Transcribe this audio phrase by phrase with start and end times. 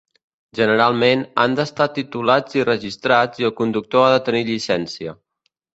[0.59, 5.21] Generalment, han d'estar titulats i registrats, i el conductor ha de tenir llicencia.